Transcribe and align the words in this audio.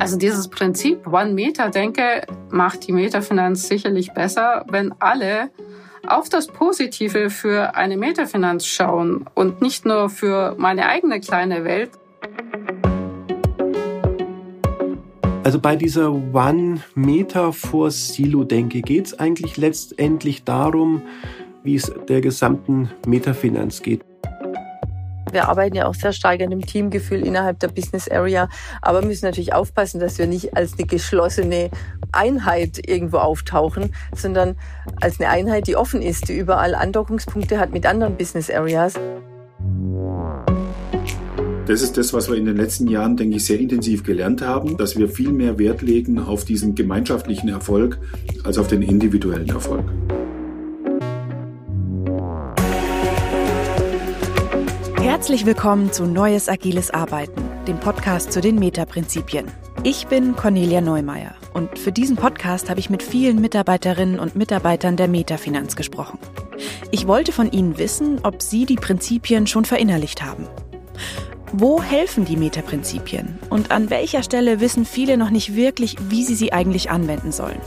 Also 0.00 0.16
dieses 0.16 0.48
Prinzip 0.48 1.06
One-Meter-Denke 1.06 2.22
macht 2.50 2.86
die 2.86 2.92
Metafinanz 2.92 3.66
sicherlich 3.68 4.12
besser, 4.12 4.64
wenn 4.68 4.94
alle 5.00 5.50
auf 6.06 6.28
das 6.28 6.46
Positive 6.46 7.30
für 7.30 7.74
eine 7.74 7.96
Metafinanz 7.96 8.64
schauen 8.64 9.26
und 9.34 9.60
nicht 9.60 9.84
nur 9.84 10.08
für 10.08 10.54
meine 10.56 10.88
eigene 10.88 11.20
kleine 11.20 11.64
Welt. 11.64 11.90
Also 15.42 15.58
bei 15.58 15.76
dieser 15.76 16.12
One 16.12 16.80
Meter 16.94 17.52
for 17.52 17.90
Silo-Denke 17.90 18.82
geht 18.82 19.06
es 19.06 19.18
eigentlich 19.18 19.56
letztendlich 19.56 20.44
darum, 20.44 21.02
wie 21.64 21.74
es 21.74 21.92
der 22.08 22.20
gesamten 22.20 22.90
Metafinanz 23.06 23.82
geht. 23.82 24.04
Wir 25.32 25.48
arbeiten 25.48 25.76
ja 25.76 25.86
auch 25.86 25.94
sehr 25.94 26.12
stark 26.12 26.40
an 26.40 26.50
dem 26.50 26.64
Teamgefühl 26.64 27.26
innerhalb 27.26 27.60
der 27.60 27.68
Business 27.68 28.08
Area, 28.08 28.48
aber 28.82 29.02
müssen 29.02 29.26
natürlich 29.26 29.52
aufpassen, 29.52 30.00
dass 30.00 30.18
wir 30.18 30.26
nicht 30.26 30.56
als 30.56 30.74
eine 30.74 30.86
geschlossene 30.86 31.70
Einheit 32.12 32.80
irgendwo 32.88 33.18
auftauchen, 33.18 33.94
sondern 34.14 34.56
als 35.00 35.20
eine 35.20 35.28
Einheit, 35.30 35.66
die 35.66 35.76
offen 35.76 36.02
ist, 36.02 36.28
die 36.28 36.36
überall 36.36 36.74
Andockungspunkte 36.74 37.58
hat 37.58 37.72
mit 37.72 37.86
anderen 37.86 38.16
Business 38.16 38.50
Areas. 38.50 38.94
Das 41.66 41.82
ist 41.82 41.98
das, 41.98 42.14
was 42.14 42.30
wir 42.30 42.36
in 42.36 42.46
den 42.46 42.56
letzten 42.56 42.88
Jahren, 42.88 43.18
denke 43.18 43.36
ich, 43.36 43.44
sehr 43.44 43.60
intensiv 43.60 44.02
gelernt 44.02 44.40
haben, 44.40 44.78
dass 44.78 44.96
wir 44.96 45.06
viel 45.06 45.32
mehr 45.32 45.58
Wert 45.58 45.82
legen 45.82 46.18
auf 46.18 46.46
diesen 46.46 46.74
gemeinschaftlichen 46.74 47.50
Erfolg 47.50 47.98
als 48.42 48.56
auf 48.56 48.68
den 48.68 48.80
individuellen 48.80 49.50
Erfolg. 49.50 49.84
Herzlich 55.18 55.46
willkommen 55.46 55.92
zu 55.92 56.06
Neues 56.06 56.48
Agiles 56.48 56.92
Arbeiten, 56.92 57.42
dem 57.66 57.80
Podcast 57.80 58.30
zu 58.30 58.40
den 58.40 58.56
Metaprinzipien. 58.56 59.46
Ich 59.82 60.06
bin 60.06 60.36
Cornelia 60.36 60.80
Neumeier 60.80 61.34
und 61.54 61.76
für 61.76 61.90
diesen 61.90 62.14
Podcast 62.14 62.70
habe 62.70 62.78
ich 62.78 62.88
mit 62.88 63.02
vielen 63.02 63.40
Mitarbeiterinnen 63.40 64.20
und 64.20 64.36
Mitarbeitern 64.36 64.96
der 64.96 65.08
Metafinanz 65.08 65.74
gesprochen. 65.74 66.20
Ich 66.92 67.08
wollte 67.08 67.32
von 67.32 67.50
ihnen 67.50 67.78
wissen, 67.78 68.20
ob 68.22 68.42
sie 68.42 68.64
die 68.64 68.76
Prinzipien 68.76 69.48
schon 69.48 69.64
verinnerlicht 69.64 70.22
haben. 70.22 70.46
Wo 71.52 71.82
helfen 71.82 72.24
die 72.24 72.36
Metaprinzipien 72.36 73.40
und 73.50 73.72
an 73.72 73.90
welcher 73.90 74.22
Stelle 74.22 74.60
wissen 74.60 74.84
viele 74.84 75.16
noch 75.16 75.30
nicht 75.30 75.56
wirklich, 75.56 75.96
wie 76.08 76.22
sie 76.22 76.36
sie 76.36 76.52
eigentlich 76.52 76.90
anwenden 76.90 77.32
sollen? 77.32 77.60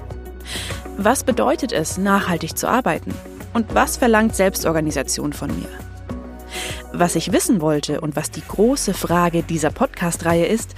Was 0.96 1.26
bedeutet 1.26 1.74
es, 1.74 1.98
nachhaltig 1.98 2.58
zu 2.58 2.70
arbeiten? 2.70 3.14
Und 3.54 3.76
was 3.76 3.98
verlangt 3.98 4.38
Selbstorganisation 4.38 5.34
von 5.34 5.50
mir? 5.50 5.91
Was 6.94 7.16
ich 7.16 7.32
wissen 7.32 7.62
wollte 7.62 8.02
und 8.02 8.16
was 8.18 8.32
die 8.32 8.44
große 8.46 8.94
Frage 8.94 9.44
dieser 9.44 9.70
Podcast-Reihe 9.70 10.46
ist, 10.46 10.76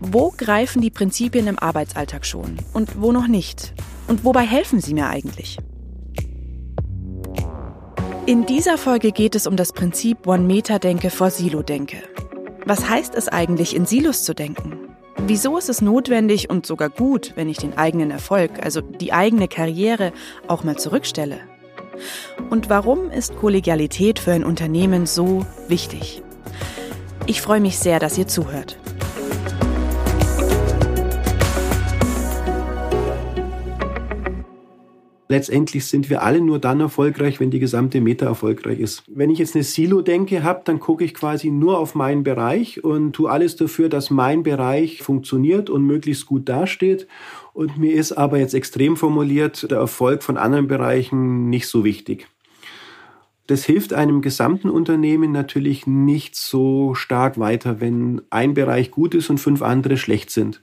wo 0.00 0.32
greifen 0.34 0.80
die 0.80 0.90
Prinzipien 0.90 1.46
im 1.46 1.58
Arbeitsalltag 1.58 2.24
schon 2.24 2.56
und 2.72 3.00
wo 3.00 3.12
noch 3.12 3.26
nicht? 3.26 3.74
Und 4.08 4.24
wobei 4.24 4.46
helfen 4.46 4.80
sie 4.80 4.94
mir 4.94 5.08
eigentlich? 5.08 5.58
In 8.24 8.46
dieser 8.46 8.78
Folge 8.78 9.12
geht 9.12 9.34
es 9.34 9.46
um 9.46 9.56
das 9.56 9.72
Prinzip 9.72 10.26
One-Meter-Denke 10.26 11.10
vor 11.10 11.30
Silo-Denke. 11.30 11.98
Was 12.64 12.88
heißt 12.88 13.14
es 13.14 13.28
eigentlich, 13.28 13.76
in 13.76 13.84
Silos 13.84 14.24
zu 14.24 14.34
denken? 14.34 14.78
Wieso 15.26 15.58
ist 15.58 15.68
es 15.68 15.82
notwendig 15.82 16.48
und 16.48 16.64
sogar 16.64 16.88
gut, 16.88 17.32
wenn 17.36 17.48
ich 17.50 17.58
den 17.58 17.76
eigenen 17.76 18.10
Erfolg, 18.10 18.64
also 18.64 18.80
die 18.80 19.12
eigene 19.12 19.48
Karriere, 19.48 20.12
auch 20.48 20.64
mal 20.64 20.78
zurückstelle? 20.78 21.40
Und 22.50 22.68
warum 22.68 23.10
ist 23.10 23.36
Kollegialität 23.36 24.18
für 24.18 24.32
ein 24.32 24.44
Unternehmen 24.44 25.06
so 25.06 25.46
wichtig? 25.68 26.22
Ich 27.26 27.42
freue 27.42 27.60
mich 27.60 27.78
sehr, 27.78 27.98
dass 27.98 28.18
ihr 28.18 28.26
zuhört. 28.26 28.76
Letztendlich 35.30 35.86
sind 35.86 36.10
wir 36.10 36.24
alle 36.24 36.40
nur 36.40 36.58
dann 36.58 36.80
erfolgreich, 36.80 37.38
wenn 37.38 37.52
die 37.52 37.60
gesamte 37.60 38.00
Meta 38.00 38.26
erfolgreich 38.26 38.80
ist. 38.80 39.04
Wenn 39.06 39.30
ich 39.30 39.38
jetzt 39.38 39.54
eine 39.54 39.62
Silo-Denke 39.62 40.42
habe, 40.42 40.62
dann 40.64 40.80
gucke 40.80 41.04
ich 41.04 41.14
quasi 41.14 41.52
nur 41.52 41.78
auf 41.78 41.94
meinen 41.94 42.24
Bereich 42.24 42.82
und 42.82 43.12
tue 43.12 43.30
alles 43.30 43.54
dafür, 43.54 43.88
dass 43.88 44.10
mein 44.10 44.42
Bereich 44.42 45.04
funktioniert 45.04 45.70
und 45.70 45.86
möglichst 45.86 46.26
gut 46.26 46.48
dasteht. 46.48 47.06
Und 47.52 47.78
mir 47.78 47.92
ist 47.92 48.10
aber 48.10 48.38
jetzt 48.38 48.54
extrem 48.54 48.96
formuliert 48.96 49.70
der 49.70 49.78
Erfolg 49.78 50.24
von 50.24 50.36
anderen 50.36 50.66
Bereichen 50.66 51.48
nicht 51.48 51.68
so 51.68 51.84
wichtig. 51.84 52.26
Das 53.46 53.64
hilft 53.64 53.92
einem 53.92 54.22
gesamten 54.22 54.68
Unternehmen 54.68 55.30
natürlich 55.30 55.86
nicht 55.86 56.34
so 56.34 56.96
stark 56.96 57.38
weiter, 57.38 57.80
wenn 57.80 58.20
ein 58.30 58.54
Bereich 58.54 58.90
gut 58.90 59.14
ist 59.14 59.30
und 59.30 59.38
fünf 59.38 59.62
andere 59.62 59.96
schlecht 59.96 60.30
sind. 60.30 60.60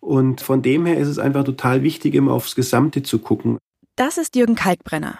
Und 0.00 0.40
von 0.40 0.62
dem 0.62 0.86
her 0.86 0.98
ist 0.98 1.08
es 1.08 1.18
einfach 1.18 1.44
total 1.44 1.82
wichtig, 1.82 2.14
immer 2.14 2.32
aufs 2.32 2.54
Gesamte 2.54 3.02
zu 3.02 3.18
gucken. 3.18 3.58
Das 3.96 4.18
ist 4.18 4.34
Jürgen 4.34 4.54
Kalkbrenner. 4.54 5.18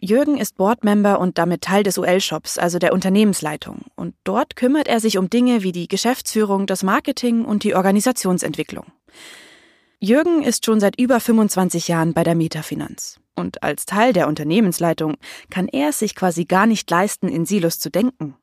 Jürgen 0.00 0.36
ist 0.36 0.56
Boardmember 0.56 1.20
und 1.20 1.38
damit 1.38 1.62
Teil 1.62 1.82
des 1.82 1.98
UL-Shops, 1.98 2.58
also 2.58 2.78
der 2.78 2.92
Unternehmensleitung. 2.92 3.82
Und 3.94 4.14
dort 4.24 4.56
kümmert 4.56 4.88
er 4.88 5.00
sich 5.00 5.18
um 5.18 5.30
Dinge 5.30 5.62
wie 5.62 5.72
die 5.72 5.88
Geschäftsführung, 5.88 6.66
das 6.66 6.82
Marketing 6.82 7.44
und 7.44 7.64
die 7.64 7.74
Organisationsentwicklung. 7.74 8.86
Jürgen 10.00 10.42
ist 10.42 10.66
schon 10.66 10.80
seit 10.80 11.00
über 11.00 11.20
25 11.20 11.88
Jahren 11.88 12.12
bei 12.12 12.22
der 12.22 12.34
Metafinanz. 12.34 13.20
Und 13.34 13.62
als 13.62 13.86
Teil 13.86 14.12
der 14.12 14.28
Unternehmensleitung 14.28 15.16
kann 15.50 15.68
er 15.68 15.90
es 15.90 16.00
sich 16.00 16.14
quasi 16.14 16.44
gar 16.44 16.66
nicht 16.66 16.90
leisten, 16.90 17.28
in 17.28 17.46
Silos 17.46 17.78
zu 17.78 17.90
denken 17.90 18.36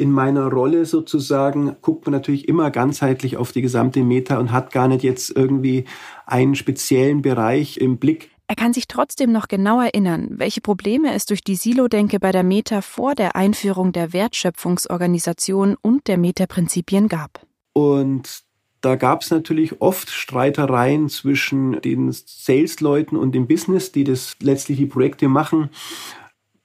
in 0.00 0.10
meiner 0.10 0.48
Rolle 0.50 0.86
sozusagen 0.86 1.76
guckt 1.82 2.06
man 2.06 2.12
natürlich 2.12 2.48
immer 2.48 2.70
ganzheitlich 2.70 3.36
auf 3.36 3.52
die 3.52 3.60
gesamte 3.60 4.02
Meta 4.02 4.38
und 4.38 4.50
hat 4.50 4.72
gar 4.72 4.88
nicht 4.88 5.02
jetzt 5.02 5.36
irgendwie 5.36 5.84
einen 6.24 6.54
speziellen 6.54 7.20
Bereich 7.20 7.76
im 7.76 7.98
Blick. 7.98 8.30
Er 8.46 8.56
kann 8.56 8.72
sich 8.72 8.88
trotzdem 8.88 9.30
noch 9.30 9.46
genau 9.46 9.80
erinnern, 9.80 10.28
welche 10.30 10.62
Probleme 10.62 11.12
es 11.12 11.26
durch 11.26 11.44
die 11.44 11.54
Silo-Denke 11.54 12.18
bei 12.18 12.32
der 12.32 12.42
Meta 12.42 12.80
vor 12.80 13.14
der 13.14 13.36
Einführung 13.36 13.92
der 13.92 14.12
Wertschöpfungsorganisation 14.12 15.76
und 15.80 16.08
der 16.08 16.16
Meta-Prinzipien 16.16 17.06
gab. 17.06 17.46
Und 17.74 18.42
da 18.80 18.96
gab 18.96 19.22
es 19.22 19.30
natürlich 19.30 19.82
oft 19.82 20.10
Streitereien 20.10 21.10
zwischen 21.10 21.80
den 21.82 22.10
Sales-Leuten 22.10 23.16
und 23.16 23.32
dem 23.32 23.46
Business, 23.46 23.92
die 23.92 24.04
das 24.04 24.34
letztlich 24.40 24.78
die 24.78 24.86
Projekte 24.86 25.28
machen. 25.28 25.68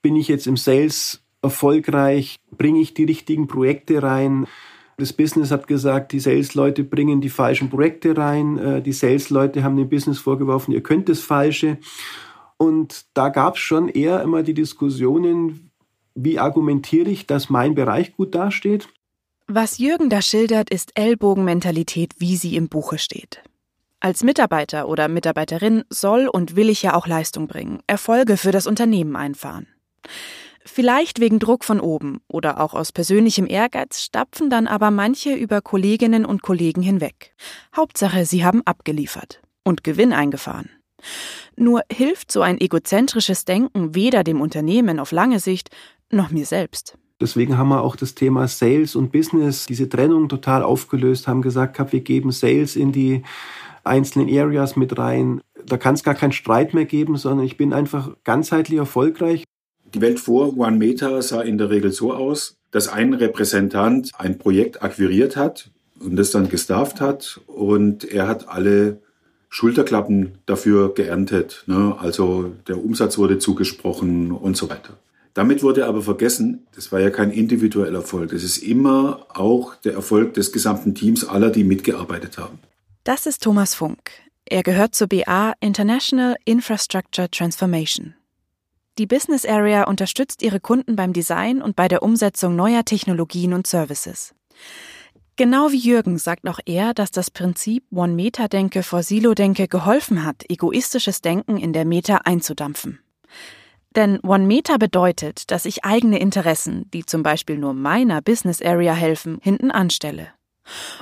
Bin 0.00 0.16
ich 0.16 0.26
jetzt 0.26 0.46
im 0.46 0.56
Sales 0.56 1.20
erfolgreich? 1.46 2.36
Bringe 2.56 2.80
ich 2.80 2.94
die 2.94 3.04
richtigen 3.04 3.46
Projekte 3.46 4.02
rein? 4.02 4.46
Das 4.98 5.12
Business 5.12 5.50
hat 5.50 5.66
gesagt, 5.66 6.12
die 6.12 6.20
Sales-Leute 6.20 6.82
bringen 6.82 7.20
die 7.20 7.28
falschen 7.28 7.68
Projekte 7.68 8.16
rein. 8.16 8.58
Äh, 8.58 8.82
die 8.82 8.92
Sales-Leute 8.92 9.62
haben 9.62 9.76
dem 9.76 9.88
Business 9.88 10.18
vorgeworfen, 10.18 10.72
ihr 10.72 10.82
könnt 10.82 11.08
das 11.08 11.20
Falsche. 11.20 11.78
Und 12.56 13.04
da 13.14 13.28
gab 13.28 13.56
es 13.56 13.60
schon 13.60 13.88
eher 13.88 14.22
immer 14.22 14.42
die 14.42 14.54
Diskussionen, 14.54 15.70
wie 16.14 16.38
argumentiere 16.38 17.10
ich, 17.10 17.26
dass 17.26 17.50
mein 17.50 17.74
Bereich 17.74 18.16
gut 18.16 18.34
dasteht? 18.34 18.88
Was 19.46 19.78
Jürgen 19.78 20.08
da 20.08 20.22
schildert, 20.22 20.70
ist 20.70 20.92
Ellbogenmentalität, 20.98 22.14
wie 22.18 22.36
sie 22.36 22.56
im 22.56 22.68
Buche 22.68 22.98
steht. 22.98 23.42
Als 24.00 24.24
Mitarbeiter 24.24 24.88
oder 24.88 25.08
Mitarbeiterin 25.08 25.84
soll 25.88 26.26
und 26.26 26.56
will 26.56 26.70
ich 26.70 26.82
ja 26.82 26.94
auch 26.94 27.06
Leistung 27.06 27.46
bringen, 27.46 27.80
Erfolge 27.86 28.36
für 28.36 28.50
das 28.50 28.66
Unternehmen 28.66 29.14
einfahren. 29.14 29.66
Vielleicht 30.66 31.20
wegen 31.20 31.38
Druck 31.38 31.64
von 31.64 31.80
oben 31.80 32.20
oder 32.28 32.60
auch 32.60 32.74
aus 32.74 32.90
persönlichem 32.90 33.46
Ehrgeiz 33.46 34.00
stapfen 34.00 34.50
dann 34.50 34.66
aber 34.66 34.90
manche 34.90 35.32
über 35.32 35.60
Kolleginnen 35.60 36.26
und 36.26 36.42
Kollegen 36.42 36.82
hinweg. 36.82 37.34
Hauptsache, 37.74 38.26
sie 38.26 38.44
haben 38.44 38.62
abgeliefert 38.64 39.40
und 39.64 39.84
Gewinn 39.84 40.12
eingefahren. 40.12 40.68
Nur 41.56 41.82
hilft 41.90 42.32
so 42.32 42.42
ein 42.42 42.60
egozentrisches 42.60 43.44
Denken 43.44 43.94
weder 43.94 44.24
dem 44.24 44.40
Unternehmen 44.40 44.98
auf 44.98 45.12
lange 45.12 45.38
Sicht 45.38 45.70
noch 46.10 46.30
mir 46.30 46.46
selbst. 46.46 46.98
Deswegen 47.20 47.56
haben 47.56 47.68
wir 47.68 47.82
auch 47.82 47.96
das 47.96 48.14
Thema 48.14 48.46
Sales 48.48 48.96
und 48.96 49.12
Business, 49.12 49.66
diese 49.66 49.88
Trennung 49.88 50.28
total 50.28 50.62
aufgelöst, 50.62 51.28
haben 51.28 51.42
gesagt, 51.42 51.92
wir 51.92 52.00
geben 52.00 52.32
Sales 52.32 52.76
in 52.76 52.92
die 52.92 53.22
einzelnen 53.84 54.28
Areas 54.36 54.76
mit 54.76 54.98
rein. 54.98 55.40
Da 55.64 55.78
kann 55.78 55.94
es 55.94 56.02
gar 56.02 56.14
keinen 56.14 56.32
Streit 56.32 56.74
mehr 56.74 56.84
geben, 56.84 57.16
sondern 57.16 57.46
ich 57.46 57.56
bin 57.56 57.72
einfach 57.72 58.10
ganzheitlich 58.24 58.78
erfolgreich. 58.78 59.44
Die 59.96 60.02
Welt 60.02 60.20
vor 60.20 60.58
One 60.58 60.76
Meta 60.76 61.22
sah 61.22 61.40
in 61.40 61.56
der 61.56 61.70
Regel 61.70 61.90
so 61.90 62.12
aus, 62.12 62.58
dass 62.70 62.86
ein 62.86 63.14
Repräsentant 63.14 64.10
ein 64.18 64.36
Projekt 64.36 64.82
akquiriert 64.82 65.36
hat 65.36 65.70
und 65.98 66.16
das 66.16 66.32
dann 66.32 66.50
gestafft 66.50 67.00
hat 67.00 67.40
und 67.46 68.04
er 68.04 68.28
hat 68.28 68.46
alle 68.46 68.98
Schulterklappen 69.48 70.36
dafür 70.44 70.92
geerntet. 70.92 71.64
Ne? 71.66 71.96
Also 71.98 72.52
der 72.68 72.76
Umsatz 72.76 73.16
wurde 73.16 73.38
zugesprochen 73.38 74.32
und 74.32 74.54
so 74.54 74.68
weiter. 74.68 74.98
Damit 75.32 75.62
wurde 75.62 75.86
aber 75.86 76.02
vergessen, 76.02 76.66
das 76.74 76.92
war 76.92 77.00
ja 77.00 77.08
kein 77.08 77.30
individueller 77.30 78.00
Erfolg. 78.00 78.32
Das 78.32 78.44
ist 78.44 78.58
immer 78.58 79.24
auch 79.32 79.76
der 79.76 79.94
Erfolg 79.94 80.34
des 80.34 80.52
gesamten 80.52 80.94
Teams 80.94 81.26
aller, 81.26 81.48
die 81.48 81.64
mitgearbeitet 81.64 82.36
haben. 82.36 82.58
Das 83.04 83.24
ist 83.24 83.42
Thomas 83.42 83.74
Funk. 83.74 84.10
Er 84.44 84.62
gehört 84.62 84.94
zur 84.94 85.06
BA 85.06 85.54
International 85.60 86.36
Infrastructure 86.44 87.30
Transformation. 87.30 88.12
Die 88.98 89.06
Business 89.06 89.44
Area 89.44 89.84
unterstützt 89.84 90.42
ihre 90.42 90.58
Kunden 90.58 90.96
beim 90.96 91.12
Design 91.12 91.60
und 91.60 91.76
bei 91.76 91.86
der 91.86 92.02
Umsetzung 92.02 92.56
neuer 92.56 92.84
Technologien 92.84 93.52
und 93.52 93.66
Services. 93.66 94.34
Genau 95.36 95.70
wie 95.70 95.76
Jürgen 95.78 96.16
sagt 96.16 96.48
auch 96.48 96.60
er, 96.64 96.94
dass 96.94 97.10
das 97.10 97.30
Prinzip 97.30 97.84
One-Meter-Denke 97.92 98.82
vor 98.82 99.02
Silo-Denke 99.02 99.68
geholfen 99.68 100.24
hat, 100.24 100.44
egoistisches 100.48 101.20
Denken 101.20 101.58
in 101.58 101.74
der 101.74 101.84
Meta 101.84 102.22
einzudampfen. 102.24 103.00
Denn 103.94 104.18
One 104.20 104.46
Meta 104.46 104.78
bedeutet, 104.78 105.50
dass 105.50 105.66
ich 105.66 105.84
eigene 105.84 106.18
Interessen, 106.18 106.90
die 106.92 107.04
zum 107.04 107.22
Beispiel 107.22 107.58
nur 107.58 107.74
meiner 107.74 108.22
Business 108.22 108.62
Area 108.62 108.94
helfen, 108.94 109.38
hinten 109.42 109.70
anstelle. 109.70 110.28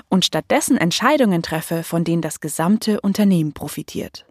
Und 0.09 0.25
stattdessen 0.25 0.77
Entscheidungen 0.77 1.43
treffe, 1.43 1.85
von 1.85 2.03
denen 2.03 2.23
das 2.23 2.41
gesamte 2.41 3.01
Unternehmen 3.01 3.53
profitiert. 3.53 4.27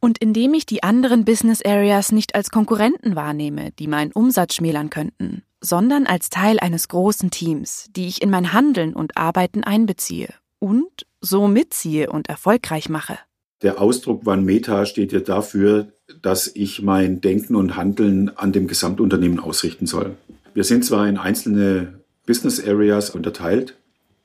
Und 0.00 0.18
indem 0.18 0.54
ich 0.54 0.64
die 0.64 0.82
anderen 0.82 1.26
Business 1.26 1.62
Areas 1.62 2.10
nicht 2.10 2.34
als 2.34 2.50
Konkurrenten 2.50 3.16
wahrnehme, 3.16 3.70
die 3.78 3.86
meinen 3.86 4.12
Umsatz 4.12 4.54
schmälern 4.54 4.88
könnten, 4.88 5.42
sondern 5.60 6.06
als 6.06 6.30
Teil 6.30 6.58
eines 6.58 6.88
großen 6.88 7.30
Teams, 7.30 7.90
die 7.94 8.08
ich 8.08 8.22
in 8.22 8.30
mein 8.30 8.54
Handeln 8.54 8.94
und 8.94 9.18
Arbeiten 9.18 9.62
einbeziehe 9.62 10.32
und 10.58 11.06
so 11.20 11.48
mitziehe 11.48 12.10
und 12.10 12.30
erfolgreich 12.30 12.88
mache. 12.88 13.18
Der 13.62 13.78
Ausdruck 13.78 14.26
One 14.26 14.40
Meta 14.40 14.86
steht 14.86 15.12
ja 15.12 15.20
dafür, 15.20 15.92
dass 16.22 16.50
ich 16.54 16.80
mein 16.80 17.20
Denken 17.20 17.54
und 17.54 17.76
Handeln 17.76 18.30
an 18.36 18.52
dem 18.52 18.68
Gesamtunternehmen 18.68 19.38
ausrichten 19.38 19.86
soll. 19.86 20.16
Wir 20.54 20.64
sind 20.64 20.82
zwar 20.84 21.06
in 21.08 21.18
einzelne 21.18 22.00
Business 22.24 22.66
Areas 22.66 23.10
unterteilt, 23.10 23.74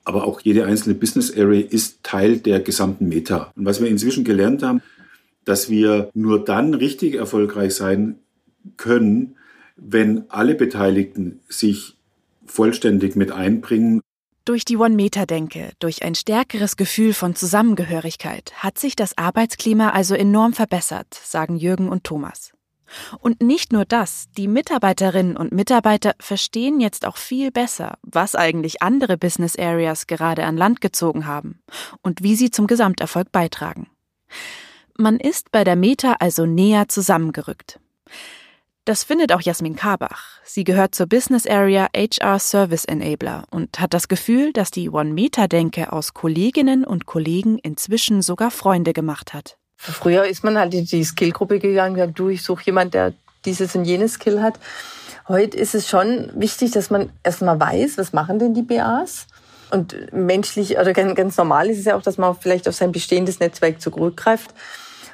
aber 0.06 0.26
auch 0.26 0.40
jede 0.40 0.66
einzelne 0.66 0.96
Business 0.96 1.36
Area 1.36 1.66
ist 1.68 2.04
Teil 2.04 2.38
der 2.38 2.60
gesamten 2.62 3.10
Meta. 3.10 3.52
Und 3.56 3.66
was 3.66 3.82
wir 3.82 3.90
inzwischen 3.90 4.24
gelernt 4.24 4.64
haben, 4.64 4.82
dass 5.46 5.70
wir 5.70 6.10
nur 6.14 6.44
dann 6.44 6.74
richtig 6.74 7.16
erfolgreich 7.16 7.74
sein 7.76 8.20
können, 8.78 9.36
wenn 9.78 10.30
alle 10.30 10.56
Beteiligten 10.56 11.40
sich 11.48 11.96
vollständig 12.46 13.16
mit 13.16 13.32
einbringen 13.32 14.02
durch 14.46 14.64
die 14.64 14.78
One-Meter-Denke, 14.78 15.72
durch 15.80 16.04
ein 16.04 16.14
stärkeres 16.14 16.78
Gefühl 16.78 17.16
von 17.16 17.36
Zusammengehörigkeit 17.36 18.54
hat 18.58 18.78
sich 18.78 18.96
das 18.96 19.18
Arbeitsklima 19.18 19.90
also 19.90 20.14
enorm 20.14 20.54
verbessert, 20.54 21.08
sagen 21.16 21.58
Jürgen 21.58 21.90
und 21.90 22.04
Thomas. 22.04 22.54
Und 23.20 23.42
nicht 23.42 23.74
nur 23.74 23.86
das, 23.86 24.28
die 24.38 24.48
Mitarbeiterinnen 24.48 25.36
und 25.36 25.52
Mitarbeiter 25.52 26.14
verstehen 26.20 26.80
jetzt 26.80 27.08
auch 27.08 27.18
viel 27.18 27.50
besser, 27.50 27.98
was 28.04 28.36
eigentlich 28.36 28.84
andere 28.84 29.18
Business 29.18 29.58
Areas 29.58 30.06
gerade 30.06 30.46
an 30.46 30.58
Land 30.58 30.80
gezogen 30.80 31.26
haben 31.26 31.64
und 32.04 32.22
wie 32.22 32.36
sie 32.36 32.52
zum 32.52 32.68
Gesamterfolg 32.68 33.32
beitragen. 33.32 33.88
Man 34.98 35.20
ist 35.20 35.52
bei 35.52 35.66
der 35.66 35.76
Meta 35.76 36.16
also 36.20 36.46
näher 36.46 36.88
zusammengerückt. 36.88 37.80
Das 38.86 39.04
findet 39.04 39.34
auch 39.34 39.42
Jasmin 39.42 39.76
Karbach. 39.76 40.40
Sie 40.46 40.64
gehört 40.64 40.96
zur 40.96 41.08
Business 41.08 41.46
Area 41.46 41.88
HR 41.94 42.40
Service 42.40 42.86
Enabler 42.86 43.44
und 43.52 43.80
hat 43.82 43.94
das 43.94 44.08
Gefühl, 44.08 44.54
dass 44.54 44.72
die 44.72 44.90
One-Meter-Denke 44.90 45.92
aus 45.92 46.14
Kolleginnen 46.14 46.86
und 46.86 47.06
Kollegen 47.06 47.58
inzwischen 47.58 48.22
sogar 48.22 48.52
Freunde 48.52 48.94
gemacht 48.94 49.34
hat. 49.34 49.58
Früher 49.76 50.26
ist 50.26 50.46
man 50.46 50.58
halt 50.58 50.74
in 50.74 50.86
die 50.86 51.04
Skillgruppe 51.04 51.60
gegangen 51.60 51.96
gesagt, 51.96 52.18
du, 52.18 52.30
ich 52.30 52.44
suche 52.44 52.64
jemand, 52.68 52.94
der 52.94 53.14
dieses 53.44 53.76
und 53.76 53.84
jenes 53.84 54.14
Skill 54.14 54.42
hat. 54.42 54.60
Heute 55.28 55.58
ist 55.58 55.76
es 55.76 55.90
schon 55.90 56.32
wichtig, 56.36 56.72
dass 56.72 56.90
man 56.90 57.12
erstmal 57.22 57.60
weiß, 57.60 57.98
was 57.98 58.14
machen 58.14 58.40
denn 58.40 58.54
die 58.54 58.62
BAs? 58.62 59.28
Und 59.72 60.14
menschlich 60.14 60.78
oder 60.78 60.94
ganz 60.94 61.36
normal 61.36 61.70
ist 61.70 61.80
es 61.80 61.86
ja 61.86 61.98
auch, 61.98 62.02
dass 62.02 62.18
man 62.18 62.36
vielleicht 62.40 62.70
auf 62.70 62.76
sein 62.76 62.94
bestehendes 62.94 63.40
Netzwerk 63.40 63.82
zurückgreift. 63.82 64.54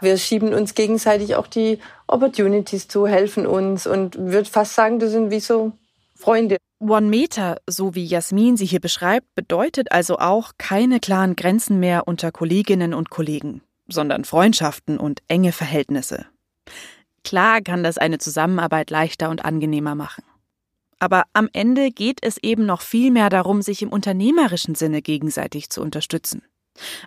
Wir 0.01 0.17
schieben 0.17 0.53
uns 0.53 0.73
gegenseitig 0.73 1.35
auch 1.35 1.47
die 1.47 1.79
Opportunities 2.07 2.87
zu, 2.87 3.07
helfen 3.07 3.45
uns 3.45 3.87
und 3.87 4.17
würde 4.17 4.49
fast 4.49 4.75
sagen, 4.75 4.99
das 4.99 5.11
sind 5.11 5.31
wie 5.31 5.39
so 5.39 5.73
Freunde. 6.15 6.57
One 6.79 7.07
Meter, 7.07 7.57
so 7.67 7.93
wie 7.93 8.03
Jasmin 8.03 8.57
sie 8.57 8.65
hier 8.65 8.79
beschreibt, 8.79 9.33
bedeutet 9.35 9.91
also 9.91 10.17
auch 10.17 10.53
keine 10.57 10.99
klaren 10.99 11.35
Grenzen 11.35 11.79
mehr 11.79 12.07
unter 12.07 12.31
Kolleginnen 12.31 12.95
und 12.95 13.11
Kollegen, 13.11 13.61
sondern 13.87 14.25
Freundschaften 14.25 14.97
und 14.97 15.21
enge 15.27 15.51
Verhältnisse. 15.51 16.25
Klar 17.23 17.61
kann 17.61 17.83
das 17.83 17.99
eine 17.99 18.17
Zusammenarbeit 18.17 18.89
leichter 18.89 19.29
und 19.29 19.45
angenehmer 19.45 19.93
machen. 19.93 20.23
Aber 20.97 21.23
am 21.33 21.49
Ende 21.53 21.91
geht 21.91 22.19
es 22.21 22.37
eben 22.41 22.65
noch 22.65 22.81
viel 22.81 23.11
mehr 23.11 23.29
darum, 23.29 23.61
sich 23.61 23.81
im 23.81 23.89
unternehmerischen 23.89 24.75
Sinne 24.75 25.01
gegenseitig 25.01 25.69
zu 25.69 25.81
unterstützen. 25.81 26.43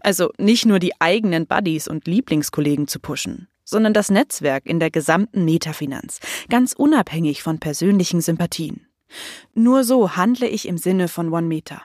Also 0.00 0.32
nicht 0.38 0.66
nur 0.66 0.78
die 0.78 1.00
eigenen 1.00 1.46
Buddies 1.46 1.88
und 1.88 2.06
Lieblingskollegen 2.06 2.88
zu 2.88 3.00
pushen, 3.00 3.48
sondern 3.64 3.94
das 3.94 4.10
Netzwerk 4.10 4.66
in 4.66 4.80
der 4.80 4.90
gesamten 4.90 5.44
Metafinanz, 5.44 6.20
ganz 6.48 6.72
unabhängig 6.72 7.42
von 7.42 7.58
persönlichen 7.58 8.20
Sympathien. 8.20 8.86
Nur 9.54 9.84
so 9.84 10.16
handle 10.16 10.46
ich 10.46 10.66
im 10.68 10.78
Sinne 10.78 11.08
von 11.08 11.32
One 11.32 11.46
Meta. 11.46 11.82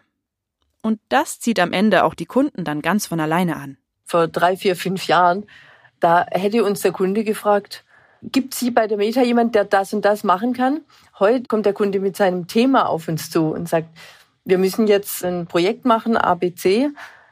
Und 0.82 1.00
das 1.10 1.40
zieht 1.40 1.60
am 1.60 1.74
Ende 1.74 2.04
auch 2.04 2.14
die 2.14 2.26
Kunden 2.26 2.64
dann 2.64 2.82
ganz 2.82 3.06
von 3.06 3.20
alleine 3.20 3.58
an. 3.58 3.78
Vor 4.06 4.28
drei, 4.28 4.56
vier, 4.56 4.76
fünf 4.76 5.08
Jahren, 5.08 5.46
da 6.00 6.26
hätte 6.32 6.64
uns 6.64 6.82
der 6.82 6.92
Kunde 6.92 7.24
gefragt, 7.24 7.84
gibt 8.22 8.54
es 8.54 8.60
hier 8.60 8.74
bei 8.74 8.88
der 8.88 8.98
Meta 8.98 9.22
jemand, 9.22 9.56
der 9.56 9.66
das 9.66 9.94
und 9.94 10.04
das 10.04 10.24
machen 10.24 10.54
kann? 10.54 10.82
Heute 11.20 11.48
kommt 11.48 11.66
der 11.66 11.74
Kunde 11.74 12.00
mit 12.00 12.16
seinem 12.16 12.48
Thema 12.48 12.88
auf 12.88 13.08
uns 13.08 13.30
zu 13.30 13.48
und 13.48 13.68
sagt, 13.68 13.90
wir 14.46 14.58
müssen 14.58 14.88
jetzt 14.88 15.24
ein 15.24 15.46
Projekt 15.48 15.86
machen, 15.86 16.18
ABC, 16.18 16.90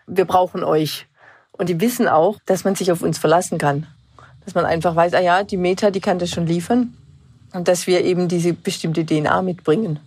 wir 0.08 0.26
brauchen 0.26 0.64
euch. 0.64 1.06
Und 1.52 1.70
die 1.70 1.80
wissen 1.80 2.08
auch, 2.08 2.38
dass 2.46 2.64
man 2.64 2.76
sich 2.76 2.92
auf 2.92 3.02
uns 3.02 3.18
verlassen 3.18 3.58
kann. 3.58 3.88
Dass 4.46 4.56
man 4.56 4.66
einfach 4.66 4.96
weiß, 4.96 5.14
ah 5.14 5.22
ja, 5.22 5.44
die 5.44 5.58
Meta, 5.58 5.92
die 5.92 6.00
kann 6.00 6.20
das 6.20 6.30
schon 6.30 6.48
liefern. 6.48 6.96
Und 7.54 7.68
dass 7.68 7.88
wir 7.88 8.04
eben 8.04 8.28
diese 8.28 8.54
bestimmte 8.54 9.06
DNA 9.06 9.42
mitbringen. 9.42 10.00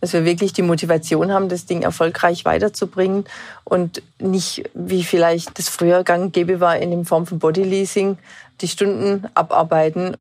Dass 0.00 0.14
wir 0.14 0.24
wirklich 0.24 0.54
die 0.54 0.62
Motivation 0.62 1.30
haben, 1.30 1.50
das 1.50 1.66
Ding 1.66 1.82
erfolgreich 1.82 2.46
weiterzubringen 2.46 3.24
und 3.64 4.02
nicht, 4.18 4.70
wie 4.72 5.04
vielleicht 5.04 5.58
das 5.58 5.68
früher 5.68 6.04
gang 6.04 6.32
gäbe 6.32 6.60
war, 6.60 6.78
in 6.78 7.04
Form 7.04 7.26
von 7.26 7.38
Bodyleasing, 7.38 8.16
die 8.62 8.68
Stunden 8.68 9.26
abarbeiten. 9.34 10.16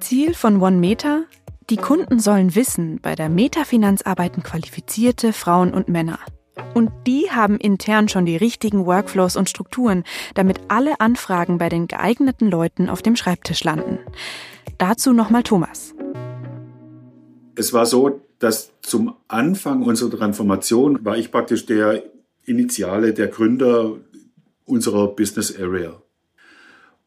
Ziel 0.00 0.34
von 0.34 0.62
One 0.62 0.76
Meta? 0.76 1.24
Die 1.68 1.76
Kunden 1.76 2.20
sollen 2.20 2.54
wissen, 2.54 3.00
bei 3.00 3.14
der 3.14 3.28
Metafinanz 3.28 4.02
arbeiten 4.02 4.42
qualifizierte 4.42 5.32
Frauen 5.32 5.72
und 5.72 5.88
Männer. 5.88 6.18
Und 6.74 6.90
die 7.06 7.30
haben 7.30 7.58
intern 7.58 8.08
schon 8.08 8.24
die 8.24 8.36
richtigen 8.36 8.86
Workflows 8.86 9.36
und 9.36 9.50
Strukturen, 9.50 10.04
damit 10.34 10.60
alle 10.68 11.00
Anfragen 11.00 11.58
bei 11.58 11.68
den 11.68 11.86
geeigneten 11.86 12.50
Leuten 12.50 12.88
auf 12.88 13.02
dem 13.02 13.16
Schreibtisch 13.16 13.62
landen. 13.64 13.98
Dazu 14.78 15.12
nochmal 15.12 15.42
Thomas. 15.42 15.94
Es 17.54 17.72
war 17.72 17.84
so, 17.84 18.22
dass 18.38 18.72
zum 18.80 19.14
Anfang 19.28 19.82
unserer 19.82 20.16
Transformation 20.16 21.04
war 21.04 21.16
ich 21.16 21.30
praktisch 21.30 21.66
der 21.66 22.02
Initiale, 22.44 23.12
der 23.12 23.28
Gründer 23.28 23.98
unserer 24.64 25.08
Business 25.08 25.56
Area. 25.56 26.02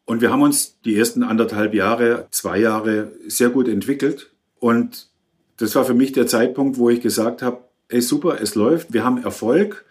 Und 0.04 0.20
wir 0.20 0.30
haben 0.30 0.42
uns 0.42 0.80
die 0.84 0.96
ersten 0.96 1.24
anderthalb 1.24 1.74
Jahre, 1.74 2.28
zwei 2.30 2.60
Jahre 2.60 3.12
sehr 3.26 3.50
gut 3.50 3.66
entwickelt. 3.66 4.32
Und 4.60 5.10
das 5.56 5.74
war 5.74 5.84
für 5.84 5.94
mich 5.94 6.12
der 6.12 6.28
Zeitpunkt, 6.28 6.78
wo 6.78 6.88
ich 6.88 7.00
gesagt 7.00 7.42
habe, 7.42 7.65
ey 7.88 8.00
super, 8.00 8.40
es 8.40 8.54
läuft, 8.54 8.92
wir 8.92 9.04
haben 9.04 9.22
Erfolg. 9.22 9.84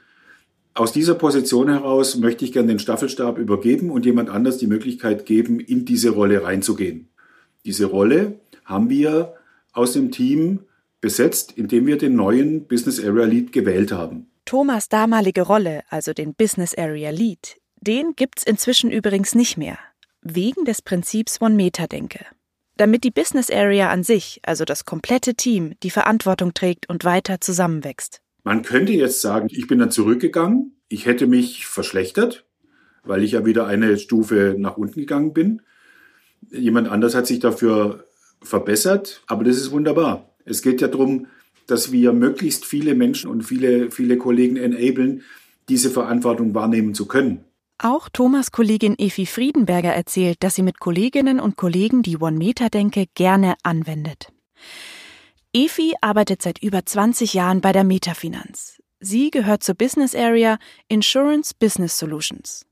Aus 0.74 0.92
dieser 0.92 1.16
Position 1.16 1.70
heraus 1.70 2.18
möchte 2.18 2.44
ich 2.44 2.52
gerne 2.52 2.68
den 2.68 2.80
Staffelstab 2.80 3.38
übergeben 3.38 3.90
und 3.90 4.06
jemand 4.06 4.30
anders 4.30 4.58
die 4.58 4.68
Möglichkeit 4.68 5.26
geben, 5.26 5.60
in 5.60 5.86
diese 5.86 6.10
Rolle 6.10 6.44
reinzugehen. 6.44 7.08
Diese 7.64 7.86
Rolle 7.86 8.40
haben 8.66 8.90
wir 8.90 9.36
aus 9.72 9.94
dem 9.94 10.12
Team 10.12 10.60
besetzt, 11.00 11.54
indem 11.56 11.88
wir 11.88 11.98
den 11.98 12.16
neuen 12.16 12.68
Business 12.68 13.04
Area 13.04 13.26
Lead 13.26 13.52
gewählt 13.52 13.92
haben. 13.92 14.28
Thomas 14.44 14.90
damalige 14.90 15.44
Rolle, 15.44 15.84
also 15.90 16.14
den 16.14 16.36
Business 16.36 16.76
Area 16.78 17.10
Lead, 17.10 17.58
den 17.80 18.14
gibt's 18.16 18.44
inzwischen 18.44 18.92
übrigens 18.92 19.34
nicht 19.34 19.58
mehr. 19.58 19.78
Wegen 20.22 20.66
des 20.66 20.82
Prinzips 20.82 21.38
von 21.38 21.56
Metadenke 21.56 22.26
damit 22.78 23.04
die 23.04 23.12
Business 23.12 23.50
Area 23.50 23.90
an 23.90 24.04
sich, 24.04 24.42
also 24.46 24.66
das 24.66 24.86
komplette 24.86 25.36
Team, 25.36 25.74
die 25.84 25.90
Verantwortung 25.90 26.54
trägt 26.54 26.90
und 26.90 27.04
weiter 27.04 27.42
zusammenwächst. 27.42 28.22
Man 28.44 28.62
könnte 28.62 28.94
jetzt 28.94 29.22
sagen, 29.22 29.48
ich 29.50 29.68
bin 29.68 29.80
dann 29.80 29.92
zurückgegangen, 29.92 30.76
ich 30.88 31.06
hätte 31.06 31.28
mich 31.28 31.66
verschlechtert, 31.66 32.46
weil 33.04 33.24
ich 33.24 33.32
ja 33.32 33.46
wieder 33.46 33.66
eine 33.66 33.98
Stufe 33.98 34.56
nach 34.58 34.78
unten 34.78 35.00
gegangen 35.00 35.34
bin. 35.34 35.62
Jemand 36.52 36.88
anders 36.88 37.16
hat 37.16 37.28
sich 37.28 37.40
dafür 37.40 38.06
verbessert, 38.42 39.24
aber 39.28 39.44
das 39.44 39.58
ist 39.58 39.72
wunderbar. 39.72 40.36
Es 40.46 40.62
geht 40.62 40.82
ja 40.82 40.88
darum, 40.88 41.28
dass 41.68 41.92
wir 41.92 42.14
möglichst 42.14 42.66
viele 42.66 42.94
Menschen 42.94 43.30
und 43.30 43.42
viele, 43.42 43.90
viele 43.90 44.18
Kollegen 44.18 44.58
enablen, 44.58 45.24
diese 45.70 45.90
Verantwortung 45.90 46.54
wahrnehmen 46.54 46.94
zu 46.94 47.08
können. 47.08 47.44
Auch 47.78 48.08
Thomas 48.08 48.54
Kollegin 48.54 48.96
Efi 48.98 49.26
Friedenberger 49.26 49.94
erzählt, 49.94 50.38
dass 50.44 50.56
sie 50.56 50.64
mit 50.64 50.80
Kolleginnen 50.80 51.42
und 51.42 51.58
Kollegen 51.58 52.04
die 52.04 52.18
One-Meter-Denke 52.18 53.06
gerne 53.16 53.56
anwendet. 53.64 54.32
Efi 55.54 55.94
arbeitet 56.00 56.42
seit 56.42 56.62
über 56.64 56.86
20 56.86 57.34
Jahren 57.34 57.60
bei 57.60 57.74
der 57.74 57.84
Metafinanz. 57.84 58.82
Sie 59.02 59.30
gehört 59.30 59.62
zur 59.62 59.76
Business 59.76 60.16
Area 60.16 60.58
Insurance 60.88 61.54
Business 61.58 62.00
Solutions. 62.00 62.66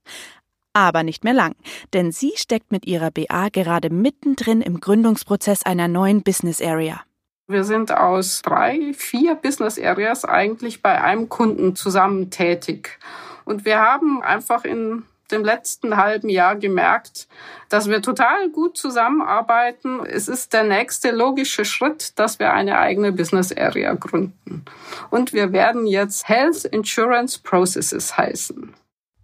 Aber 0.72 1.03
nicht 1.03 1.25
mehr 1.25 1.33
lang, 1.33 1.55
denn 1.91 2.13
sie 2.13 2.31
steckt 2.36 2.72
mit 2.72 2.86
ihrer 2.86 3.12
BA 3.12 3.50
gerade 3.50 3.89
mittendrin 3.89 4.62
im 4.62 4.79
Gründungsprozess 4.79 5.63
einer 5.63 5.89
neuen 5.89 6.24
Business 6.24 6.62
Area. 6.62 7.01
Wir 7.48 7.65
sind 7.65 7.91
aus 7.91 8.41
drei, 8.41 8.93
vier 8.93 9.36
Business 9.36 9.77
Areas 9.77 10.24
eigentlich 10.24 10.81
bei 10.81 11.01
einem 11.01 11.27
Kunden 11.27 11.75
zusammen 11.75 12.31
tätig. 12.31 13.00
Und 13.45 13.65
wir 13.65 13.79
haben 13.79 14.21
einfach 14.21 14.65
in 14.65 15.03
dem 15.31 15.43
letzten 15.43 15.97
halben 15.97 16.29
Jahr 16.29 16.55
gemerkt, 16.55 17.27
dass 17.69 17.89
wir 17.89 18.01
total 18.01 18.50
gut 18.50 18.77
zusammenarbeiten. 18.77 20.05
Es 20.05 20.27
ist 20.27 20.53
der 20.53 20.63
nächste 20.63 21.12
logische 21.12 21.65
Schritt, 21.65 22.17
dass 22.19 22.39
wir 22.39 22.53
eine 22.53 22.77
eigene 22.77 23.12
Business 23.12 23.51
Area 23.55 23.93
gründen. 23.93 24.63
Und 25.09 25.33
wir 25.33 25.51
werden 25.51 25.88
jetzt 25.88 26.29
Health 26.29 26.65
Insurance 26.65 27.39
Processes 27.41 28.17
heißen. 28.17 28.73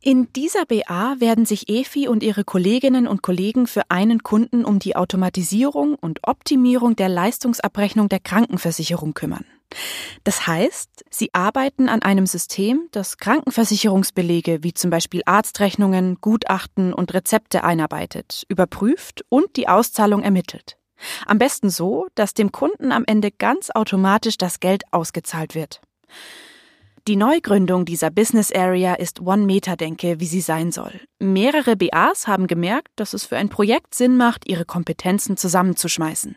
In 0.01 0.31
dieser 0.31 0.65
BA 0.65 1.19
werden 1.19 1.45
sich 1.45 1.67
Efi 1.67 2.07
und 2.07 2.23
ihre 2.23 2.45
Kolleginnen 2.45 3.05
und 3.05 3.21
Kollegen 3.21 3.67
für 3.67 3.83
einen 3.89 4.23
Kunden 4.23 4.63
um 4.63 4.79
die 4.79 4.95
Automatisierung 4.95 5.95
und 5.95 6.21
Optimierung 6.25 6.95
der 6.95 7.09
Leistungsabrechnung 7.09 8.07
der 8.07 8.21
Krankenversicherung 8.21 9.13
kümmern. 9.13 9.45
Das 10.29 10.45
heißt, 10.45 11.05
sie 11.09 11.33
arbeiten 11.33 11.89
an 11.89 12.03
einem 12.03 12.27
System, 12.27 12.87
das 12.91 13.17
Krankenversicherungsbelege 13.17 14.59
wie 14.61 14.75
zum 14.75 14.91
Beispiel 14.91 15.23
Arztrechnungen, 15.25 16.19
Gutachten 16.21 16.93
und 16.93 17.15
Rezepte 17.15 17.63
einarbeitet, 17.63 18.45
überprüft 18.47 19.25
und 19.29 19.55
die 19.55 19.67
Auszahlung 19.67 20.21
ermittelt. 20.21 20.77
Am 21.25 21.39
besten 21.39 21.71
so, 21.71 22.09
dass 22.13 22.35
dem 22.35 22.51
Kunden 22.51 22.91
am 22.91 23.05
Ende 23.07 23.31
ganz 23.31 23.71
automatisch 23.71 24.37
das 24.37 24.59
Geld 24.59 24.83
ausgezahlt 24.91 25.55
wird. 25.55 25.81
Die 27.07 27.15
Neugründung 27.15 27.85
dieser 27.85 28.11
Business 28.11 28.51
Area 28.51 28.93
ist 28.93 29.21
One-Meter-Denke, 29.21 30.19
wie 30.19 30.27
sie 30.27 30.41
sein 30.41 30.71
soll. 30.71 30.91
Mehrere 31.17 31.75
BAs 31.75 32.27
haben 32.27 32.45
gemerkt, 32.45 32.89
dass 32.97 33.13
es 33.15 33.25
für 33.25 33.37
ein 33.37 33.49
Projekt 33.49 33.95
Sinn 33.95 34.15
macht, 34.15 34.47
ihre 34.47 34.65
Kompetenzen 34.65 35.37
zusammenzuschmeißen. 35.37 36.35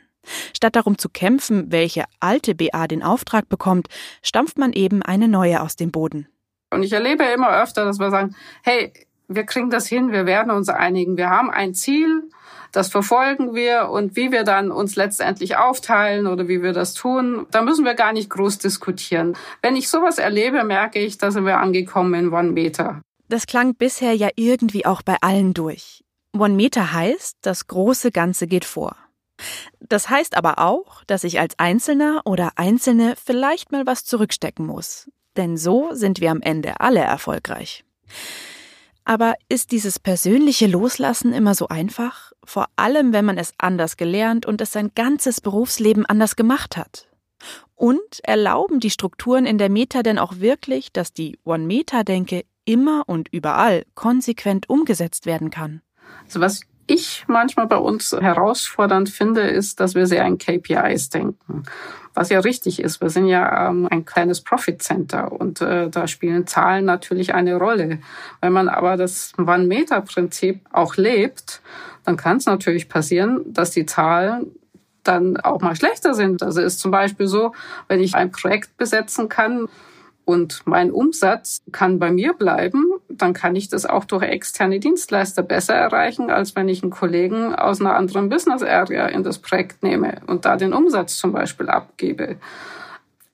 Statt 0.57 0.76
darum 0.76 0.99
zu 0.99 1.09
kämpfen, 1.09 1.73
welche 1.73 2.05
alte 2.21 2.55
BA 2.55 2.87
den 2.87 3.02
Auftrag 3.02 3.49
bekommt, 3.49 3.88
stampft 4.23 4.59
man 4.59 4.73
eben 4.73 5.02
eine 5.02 5.29
neue 5.29 5.61
aus 5.62 5.76
dem 5.76 5.91
Boden. 5.91 6.29
Und 6.71 6.83
ich 6.83 6.93
erlebe 6.93 7.25
immer 7.25 7.50
öfter, 7.62 7.85
dass 7.85 7.99
wir 7.99 8.11
sagen, 8.11 8.35
hey, 8.62 8.93
wir 9.29 9.45
kriegen 9.45 9.71
das 9.71 9.87
hin, 9.87 10.12
wir 10.12 10.26
werden 10.26 10.50
uns 10.50 10.69
einigen, 10.69 11.17
wir 11.17 11.31
haben 11.31 11.50
ein 11.50 11.75
Ziel, 11.75 12.31
das 12.73 12.88
verfolgen 12.88 13.55
wir 13.55 13.91
und 13.91 14.17
wie 14.17 14.33
wir 14.33 14.45
dann 14.45 14.71
uns 14.71 14.97
letztendlich 14.97 15.57
aufteilen 15.57 16.26
oder 16.26 16.49
wie 16.49 16.62
wir 16.62 16.73
das 16.73 16.95
tun, 16.95 17.47
da 17.50 17.62
müssen 17.62 17.85
wir 17.85 17.95
gar 17.95 18.12
nicht 18.12 18.31
groß 18.31 18.59
diskutieren. 18.59 19.37
Wenn 19.61 19.76
ich 19.76 19.88
sowas 19.88 20.19
erlebe, 20.19 20.64
merke 20.64 20.99
ich, 20.99 21.19
da 21.19 21.31
sind 21.31 21.45
wir 21.45 21.59
angekommen 21.59 22.14
in 22.14 22.33
One 22.33 22.52
Meter. 22.52 23.02
Das 23.29 23.47
klang 23.47 23.75
bisher 23.75 24.14
ja 24.14 24.29
irgendwie 24.37 24.87
auch 24.87 25.02
bei 25.02 25.17
allen 25.21 25.55
durch. 25.55 26.02
One 26.37 26.55
Meter 26.55 26.93
heißt, 26.93 27.37
das 27.43 27.67
große 27.67 28.11
Ganze 28.11 28.47
geht 28.47 28.64
vor. 28.64 28.97
Das 29.80 30.08
heißt 30.08 30.37
aber 30.37 30.58
auch, 30.58 31.04
dass 31.04 31.25
ich 31.25 31.40
als 31.40 31.58
Einzelner 31.58 32.22
oder 32.25 32.52
Einzelne 32.56 33.14
vielleicht 33.22 33.72
mal 33.72 33.87
was 33.87 34.04
zurückstecken 34.04 34.66
muss. 34.66 35.11
Denn 35.37 35.56
so 35.56 35.90
sind 35.92 36.20
wir 36.20 36.30
am 36.30 36.42
Ende 36.42 36.80
alle 36.80 37.00
erfolgreich. 37.00 37.84
Aber 39.04 39.34
ist 39.49 39.72
dieses 39.72 39.99
persönliche 39.99 40.66
Loslassen 40.66 41.32
immer 41.32 41.54
so 41.54 41.68
einfach? 41.68 42.32
Vor 42.44 42.66
allem, 42.76 43.12
wenn 43.12 43.25
man 43.25 43.38
es 43.38 43.52
anders 43.58 43.96
gelernt 43.96 44.46
und 44.46 44.61
es 44.61 44.72
sein 44.72 44.92
ganzes 44.94 45.40
Berufsleben 45.40 46.06
anders 46.06 46.37
gemacht 46.37 46.76
hat. 46.76 47.08
Und 47.75 48.20
erlauben 48.22 48.78
die 48.78 48.90
Strukturen 48.90 49.44
in 49.44 49.58
der 49.58 49.68
Meta 49.68 50.04
denn 50.04 50.18
auch 50.18 50.37
wirklich, 50.38 50.92
dass 50.92 51.12
die 51.12 51.38
One-Meta-Denke 51.44 52.44
immer 52.64 53.02
und 53.06 53.28
überall 53.32 53.84
konsequent 53.96 54.68
umgesetzt 54.68 55.26
werden 55.26 55.50
kann? 55.50 55.82
Also 56.25 56.40
was 56.40 56.61
ich 56.92 57.25
manchmal 57.26 57.66
bei 57.66 57.76
uns 57.76 58.12
herausfordernd 58.12 59.08
finde, 59.08 59.42
ist, 59.42 59.80
dass 59.80 59.94
wir 59.94 60.06
sehr 60.06 60.25
an 60.25 60.38
KPIs 60.38 61.11
denken. 61.11 61.64
Was 62.14 62.28
ja 62.28 62.40
richtig 62.40 62.80
ist. 62.80 63.00
Wir 63.00 63.08
sind 63.08 63.26
ja 63.26 63.68
ähm, 63.68 63.88
ein 63.90 64.04
kleines 64.04 64.42
Profit 64.42 64.82
Center 64.82 65.32
und 65.32 65.61
äh, 65.62 65.88
da 65.88 66.06
spielen 66.06 66.46
Zahlen 66.46 66.84
natürlich 66.84 67.34
eine 67.34 67.56
Rolle. 67.56 68.00
Wenn 68.40 68.52
man 68.52 68.68
aber 68.68 68.96
das 68.96 69.32
One-Meter-Prinzip 69.38 70.61
auch 70.72 70.96
lebt, 70.96 71.62
dann 72.04 72.16
kann 72.16 72.37
es 72.37 72.46
natürlich 72.46 72.88
passieren, 72.88 73.40
dass 73.46 73.70
die 73.70 73.87
Zahlen 73.87 74.52
dann 75.04 75.38
auch 75.38 75.62
mal 75.62 75.75
schlechter 75.75 76.14
sind. 76.14 76.42
Also 76.42 76.61
ist 76.61 76.80
zum 76.80 76.90
Beispiel 76.90 77.26
so, 77.26 77.52
wenn 77.88 78.00
ich 78.00 78.14
ein 78.14 78.30
Projekt 78.30 78.76
besetzen 78.76 79.28
kann, 79.28 79.68
und 80.25 80.62
mein 80.66 80.90
Umsatz 80.90 81.62
kann 81.72 81.99
bei 81.99 82.11
mir 82.11 82.32
bleiben, 82.32 82.84
dann 83.16 83.33
kann 83.33 83.57
ich 83.57 83.69
das 83.69 83.87
auch 83.87 84.04
durch 84.04 84.23
externe 84.23 84.81
Dienstleister 84.81 85.42
besser 85.42 85.75
erreichen, 85.75 86.31
als 86.31 86.57
wenn 86.57 86.69
ich 86.69 86.83
einen 86.83 86.90
Kollegen 86.90 87.54
aus 87.54 87.81
einer 87.81 87.97
anderen 87.97 88.28
Business 88.28 88.62
Area 88.62 89.07
in 89.07 89.23
das 89.23 89.38
Projekt 89.38 89.83
nehme 89.83 90.21
und 90.26 90.45
da 90.45 90.57
den 90.57 90.73
Umsatz 90.73 91.16
zum 91.16 91.33
Beispiel 91.33 91.69
abgebe. 91.69 92.37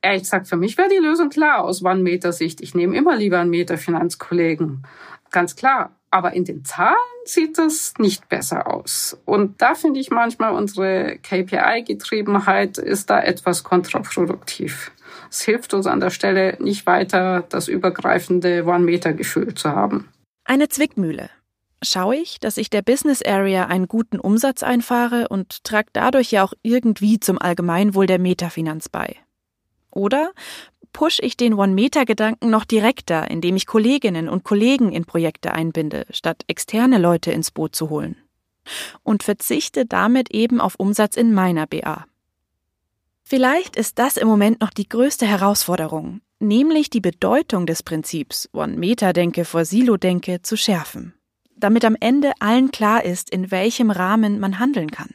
Ehrlich 0.00 0.22
gesagt, 0.22 0.48
für 0.48 0.56
mich 0.56 0.78
wäre 0.78 0.88
die 0.88 1.04
Lösung 1.04 1.28
klar 1.28 1.64
aus 1.64 1.84
One-Meter-Sicht. 1.84 2.60
Ich 2.60 2.74
nehme 2.74 2.96
immer 2.96 3.16
lieber 3.16 3.40
einen 3.40 3.50
Meter-Finanzkollegen. 3.50 4.84
Ganz 5.30 5.56
klar. 5.56 5.90
Aber 6.10 6.32
in 6.32 6.44
den 6.44 6.64
Zahlen 6.64 6.94
sieht 7.24 7.58
das 7.58 7.92
nicht 7.98 8.28
besser 8.28 8.66
aus. 8.72 9.20
Und 9.26 9.60
da 9.60 9.74
finde 9.74 10.00
ich 10.00 10.10
manchmal 10.10 10.54
unsere 10.54 11.18
KPI-Getriebenheit 11.18 12.78
ist 12.78 13.10
da 13.10 13.20
etwas 13.20 13.62
kontraproduktiv. 13.62 14.90
Es 15.30 15.42
hilft 15.42 15.74
uns 15.74 15.86
an 15.86 16.00
der 16.00 16.10
Stelle 16.10 16.56
nicht 16.60 16.86
weiter, 16.86 17.44
das 17.48 17.68
übergreifende 17.68 18.64
One-Meter-Gefühl 18.64 19.54
zu 19.54 19.70
haben. 19.70 20.08
Eine 20.44 20.68
Zwickmühle. 20.68 21.30
Schaue 21.82 22.16
ich, 22.16 22.40
dass 22.40 22.56
ich 22.56 22.70
der 22.70 22.82
Business 22.82 23.22
Area 23.22 23.66
einen 23.66 23.86
guten 23.86 24.18
Umsatz 24.18 24.64
einfahre 24.64 25.28
und 25.28 25.62
trage 25.62 25.90
dadurch 25.92 26.32
ja 26.32 26.42
auch 26.42 26.52
irgendwie 26.62 27.20
zum 27.20 27.40
Allgemeinwohl 27.40 28.06
der 28.06 28.18
Metafinanz 28.18 28.88
bei. 28.88 29.16
Oder 29.92 30.32
push 30.92 31.20
ich 31.20 31.36
den 31.36 31.54
One-Meter-Gedanken 31.54 32.50
noch 32.50 32.64
direkter, 32.64 33.30
indem 33.30 33.54
ich 33.54 33.66
Kolleginnen 33.66 34.28
und 34.28 34.42
Kollegen 34.42 34.90
in 34.90 35.04
Projekte 35.04 35.52
einbinde, 35.52 36.06
statt 36.10 36.42
externe 36.48 36.98
Leute 36.98 37.30
ins 37.30 37.52
Boot 37.52 37.76
zu 37.76 37.90
holen. 37.90 38.16
Und 39.04 39.22
verzichte 39.22 39.86
damit 39.86 40.32
eben 40.32 40.60
auf 40.60 40.74
Umsatz 40.74 41.16
in 41.16 41.32
meiner 41.32 41.66
BA. 41.66 42.06
Vielleicht 43.30 43.76
ist 43.76 43.98
das 43.98 44.16
im 44.16 44.26
Moment 44.26 44.62
noch 44.62 44.70
die 44.70 44.88
größte 44.88 45.26
Herausforderung, 45.26 46.22
nämlich 46.38 46.88
die 46.88 47.02
Bedeutung 47.02 47.66
des 47.66 47.82
Prinzips 47.82 48.48
One-Meter-Denke 48.54 49.44
vor 49.44 49.66
Silo-Denke 49.66 50.40
zu 50.40 50.56
schärfen, 50.56 51.12
damit 51.54 51.84
am 51.84 51.94
Ende 52.00 52.32
allen 52.40 52.70
klar 52.70 53.04
ist, 53.04 53.28
in 53.28 53.50
welchem 53.50 53.90
Rahmen 53.90 54.40
man 54.40 54.58
handeln 54.58 54.90
kann. 54.90 55.10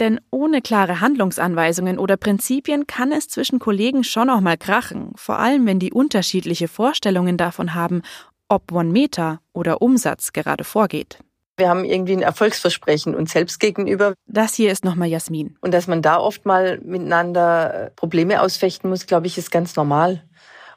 Denn 0.00 0.22
ohne 0.30 0.62
klare 0.62 1.02
Handlungsanweisungen 1.02 1.98
oder 1.98 2.16
Prinzipien 2.16 2.86
kann 2.86 3.12
es 3.12 3.28
zwischen 3.28 3.58
Kollegen 3.58 4.02
schon 4.02 4.30
auch 4.30 4.40
mal 4.40 4.56
krachen, 4.56 5.12
vor 5.16 5.38
allem 5.38 5.66
wenn 5.66 5.78
die 5.78 5.92
unterschiedliche 5.92 6.66
Vorstellungen 6.66 7.36
davon 7.36 7.74
haben, 7.74 8.00
ob 8.48 8.72
One 8.72 8.90
Meter 8.90 9.42
oder 9.52 9.82
Umsatz 9.82 10.32
gerade 10.32 10.64
vorgeht. 10.64 11.18
Wir 11.56 11.70
haben 11.70 11.84
irgendwie 11.84 12.12
ein 12.12 12.22
Erfolgsversprechen 12.22 13.14
uns 13.14 13.32
selbst 13.32 13.60
gegenüber. 13.60 14.14
Das 14.26 14.54
hier 14.54 14.70
ist 14.70 14.84
nochmal 14.84 15.08
Jasmin. 15.08 15.56
Und 15.60 15.72
dass 15.72 15.86
man 15.86 16.02
da 16.02 16.18
oft 16.18 16.44
mal 16.44 16.78
miteinander 16.82 17.86
äh, 17.86 17.90
Probleme 17.90 18.42
ausfechten 18.42 18.90
muss, 18.90 19.06
glaube 19.06 19.26
ich, 19.26 19.38
ist 19.38 19.50
ganz 19.50 19.74
normal. 19.74 20.22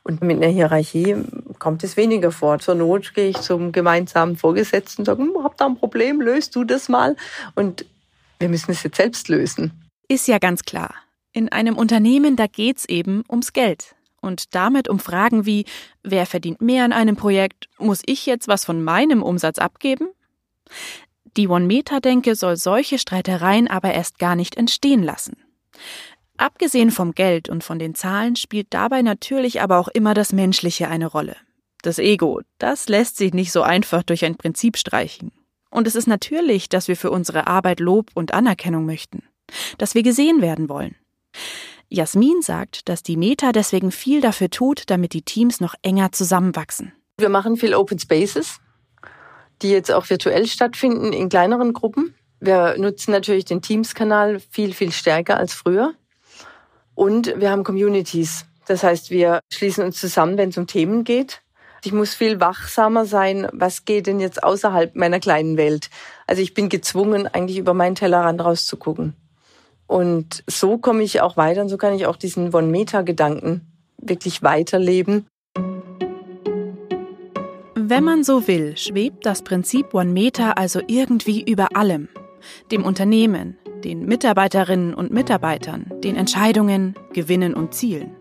Und 0.04 0.24
mit 0.24 0.38
einer 0.38 0.52
Hierarchie 0.52 1.18
kommt 1.60 1.84
es 1.84 1.98
weniger 1.98 2.32
vor. 2.32 2.60
Zur 2.60 2.76
Not 2.76 3.14
gehe 3.14 3.28
ich 3.28 3.42
zum 3.42 3.74
gemeinsamen 3.74 4.38
Vorgesetzten 4.38 5.02
und 5.02 5.06
sage, 5.06 5.22
hm, 5.22 5.44
hab 5.44 5.58
da 5.58 5.66
ein 5.66 5.76
Problem, 5.76 6.22
löst 6.22 6.56
du 6.56 6.64
das 6.64 6.88
mal. 6.88 7.18
Und 7.56 7.86
wir 8.40 8.48
müssen 8.48 8.72
es 8.72 8.82
jetzt 8.84 8.98
selbst 8.98 9.28
lösen. 9.28 9.74
Ist 10.08 10.30
ja 10.30 10.40
ganz 10.40 10.64
klar. 10.64 10.96
In 11.34 11.52
einem 11.52 11.78
Unternehmen, 11.78 12.38
da 12.38 12.48
geht's 12.48 12.86
eben 12.86 13.24
ums 13.30 13.52
Geld. 13.52 13.96
Und 14.22 14.56
damit 14.56 14.88
um 14.90 15.00
Fragen 15.00 15.46
wie, 15.46 15.66
wer 16.04 16.26
verdient 16.26 16.62
mehr 16.62 16.86
an 16.86 16.94
einem 16.94 17.18
Projekt? 17.18 17.68
Muss 17.78 18.02
ich 18.06 18.26
jetzt 18.26 18.48
was 18.48 18.66
von 18.66 18.82
meinem 18.82 19.22
Umsatz 19.22 19.60
abgeben? 19.60 20.08
Die 21.38 21.48
One-Meter-Denke 21.48 22.36
soll 22.36 22.58
solche 22.58 22.98
Streitereien 22.98 23.68
aber 23.68 23.94
erst 23.94 24.20
gar 24.20 24.36
nicht 24.36 24.58
entstehen 24.58 25.04
lassen. 25.04 25.38
Abgesehen 26.38 26.92
vom 26.92 27.14
Geld 27.14 27.50
und 27.50 27.64
von 27.64 27.80
den 27.80 27.96
Zahlen 27.96 28.36
spielt 28.36 28.68
dabei 28.72 29.02
natürlich 29.02 29.62
aber 29.62 29.78
auch 29.78 29.90
immer 29.90 30.14
das 30.14 30.32
Menschliche 30.34 30.88
eine 30.88 31.08
Rolle. 31.08 31.36
Das 31.82 32.00
Ego, 32.00 32.42
das 32.58 32.90
lässt 32.90 33.18
sich 33.18 33.34
nicht 33.34 33.52
so 33.52 33.62
einfach 33.62 34.04
durch 34.04 34.26
ein 34.26 34.36
Prinzip 34.36 34.78
streichen. 34.78 35.32
Und 35.70 35.88
es 35.88 35.96
ist 35.96 36.08
natürlich, 36.08 36.68
dass 36.70 36.88
wir 36.88 36.98
für 36.98 37.12
unsere 37.12 37.48
Arbeit 37.48 37.80
Lob 37.80 38.10
und 38.16 38.34
Anerkennung 38.34 38.86
möchten, 38.86 39.24
dass 39.78 39.96
wir 39.96 40.04
gesehen 40.04 40.42
werden 40.42 40.68
wollen. 40.68 40.96
Jasmin 41.90 42.42
sagt, 42.42 42.88
dass 42.90 43.04
die 43.04 43.18
Meta 43.18 43.52
deswegen 43.52 43.92
viel 43.92 44.22
dafür 44.22 44.50
tut, 44.50 44.84
damit 44.88 45.14
die 45.14 45.24
Teams 45.24 45.60
noch 45.60 45.76
enger 45.82 46.12
zusammenwachsen. 46.12 46.94
Wir 47.18 47.30
machen 47.30 47.58
viel 47.58 47.74
Open 47.76 48.00
Spaces 48.00 48.60
die 49.62 49.70
jetzt 49.70 49.92
auch 49.92 50.10
virtuell 50.10 50.48
stattfinden 50.48 51.14
in 51.14 51.30
kleineren 51.30 51.74
Gruppen. 51.74 52.14
Wir 52.40 52.76
nutzen 52.78 53.12
natürlich 53.12 53.46
den 53.46 53.62
Teams-Kanal 53.62 54.40
viel, 54.40 54.74
viel 54.74 54.92
stärker 54.92 55.38
als 55.38 55.54
früher. 55.54 55.94
Und 56.96 57.34
wir 57.40 57.52
haben 57.52 57.64
Communities. 57.64 58.46
Das 58.68 58.84
heißt, 58.84 59.10
wir 59.10 59.40
schließen 59.52 59.84
uns 59.84 60.00
zusammen, 60.00 60.38
wenn 60.38 60.50
es 60.50 60.58
um 60.58 60.68
Themen 60.68 61.04
geht. 61.04 61.42
Ich 61.84 61.94
muss 61.94 62.14
viel 62.14 62.40
wachsamer 62.40 63.06
sein. 63.06 63.48
Was 63.54 63.86
geht 63.86 64.08
denn 64.08 64.20
jetzt 64.20 64.44
außerhalb 64.44 64.96
meiner 64.96 65.20
kleinen 65.20 65.58
Welt? 65.58 65.90
Also 66.28 66.42
ich 66.42 66.54
bin 66.54 66.70
gezwungen, 66.70 67.28
eigentlich 67.28 67.58
über 67.58 67.74
meinen 67.74 67.96
Tellerrand 67.96 68.44
rauszugucken. 68.44 69.16
Und 69.88 70.44
so 70.46 70.78
komme 70.78 71.04
ich 71.04 71.22
auch 71.22 71.38
weiter 71.38 71.62
und 71.62 71.70
so 71.70 71.78
kann 71.78 71.94
ich 71.94 72.06
auch 72.06 72.16
diesen 72.16 72.54
One-Meter-Gedanken 72.54 73.62
wirklich 73.98 74.44
weiterleben. 74.44 75.26
Wenn 77.90 78.04
man 78.04 78.24
so 78.24 78.48
will, 78.48 78.78
schwebt 78.78 79.26
das 79.26 79.42
Prinzip 79.42 79.96
One 79.96 80.12
Meter 80.12 80.60
also 80.60 80.80
irgendwie 80.86 81.42
über 81.42 81.76
allem. 81.76 82.08
Dem 82.72 82.84
Unternehmen, 82.84 83.58
den 83.84 84.06
Mitarbeiterinnen 84.06 84.94
und 84.94 85.12
Mitarbeitern, 85.12 85.92
den 86.04 86.16
Entscheidungen, 86.16 86.94
Gewinnen 87.14 87.56
und 87.56 87.74
Zielen. 87.74 88.12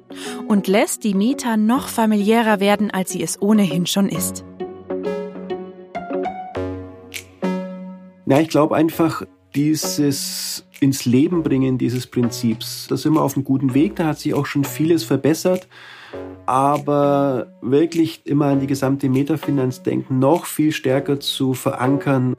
Und 0.48 0.68
lässt 0.68 1.04
die 1.04 1.12
Meta 1.12 1.58
noch 1.58 1.88
familiärer 1.88 2.60
werden, 2.60 2.90
als 2.90 3.10
sie 3.10 3.22
es 3.22 3.42
ohnehin 3.42 3.84
schon 3.84 4.08
ist. 4.08 4.42
Ja, 8.25 8.40
ich 8.40 8.48
glaube 8.48 8.75
einfach, 8.75 9.25
dieses 9.59 10.65
ins 10.81 11.05
Leben 11.05 11.43
bringen 11.43 11.77
dieses 11.77 12.07
Prinzips, 12.07 12.87
da 12.88 12.97
sind 12.97 13.15
wir 13.15 13.23
auf 13.23 13.35
einem 13.35 13.45
guten 13.45 13.75
Weg, 13.75 13.97
da 13.97 14.07
hat 14.07 14.21
sich 14.21 14.33
auch 14.33 14.47
schon 14.47 14.65
vieles 14.65 15.03
verbessert 15.03 15.67
aber 16.49 17.53
wirklich 17.61 18.23
immer 18.25 18.47
an 18.47 18.61
die 18.61 18.67
gesamte 18.67 19.11
Metafinanz 19.11 19.83
denken, 19.83 20.19
noch 20.19 20.47
viel 20.47 20.73
stärker 20.73 21.21
zu 21.21 21.53
verankern. 21.53 22.37